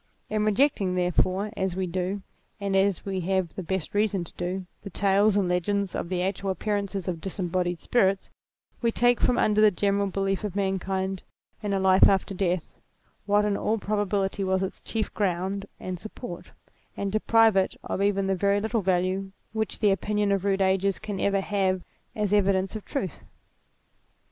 In 0.31 0.45
rejecting, 0.45 0.95
therefore, 0.95 1.51
as 1.55 1.75
we 1.75 1.85
do, 1.85 2.23
and 2.59 2.75
as 2.75 3.05
we 3.05 3.19
have 3.19 3.53
the 3.53 3.61
best 3.61 3.93
reason 3.93 4.23
to 4.23 4.33
do, 4.33 4.65
the 4.81 4.89
tales 4.89 5.37
and 5.37 5.47
legends 5.47 5.93
of 5.93 6.09
the 6.09 6.23
actual 6.23 6.49
appearance 6.49 6.95
of 6.95 7.21
disembodied 7.21 7.79
spirits, 7.81 8.27
we 8.81 8.91
take 8.91 9.19
from 9.21 9.37
under 9.37 9.61
the 9.61 9.69
general 9.69 10.07
belief 10.07 10.43
of 10.43 10.55
mankind 10.55 11.21
in 11.61 11.71
a 11.71 11.79
life 11.79 12.07
after 12.09 12.33
death, 12.33 12.79
what 13.27 13.45
in 13.45 13.55
all 13.55 13.75
IMMORTALITY 13.77 14.37
207 14.37 14.39
probability 14.39 14.43
was 14.43 14.63
its 14.63 14.81
chief 14.81 15.13
ground 15.13 15.67
and 15.79 15.99
support, 15.99 16.49
and 16.97 17.11
deprive 17.11 17.55
it 17.55 17.75
of 17.83 18.01
even 18.01 18.25
the 18.25 18.33
very 18.33 18.59
little 18.59 18.81
value 18.81 19.31
which 19.53 19.77
the 19.77 19.91
opinion 19.91 20.31
of 20.31 20.43
rude 20.43 20.61
ages 20.61 20.97
can 20.97 21.19
ever 21.19 21.41
have 21.41 21.83
as 22.15 22.33
evidence 22.33 22.75
of 22.75 22.83
truth. 22.83 23.19